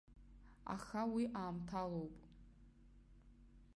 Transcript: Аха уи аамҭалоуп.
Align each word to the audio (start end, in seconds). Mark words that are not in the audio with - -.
Аха 0.75 1.01
уи 1.13 1.23
аамҭалоуп. 1.41 2.15